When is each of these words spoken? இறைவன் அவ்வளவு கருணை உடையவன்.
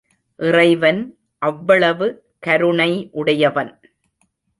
இறைவன் 0.39 1.01
அவ்வளவு 1.41 2.07
கருணை 2.39 3.09
உடையவன். 3.11 3.71